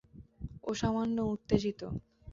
[0.63, 1.81] ও সামান্য উত্তেজিত।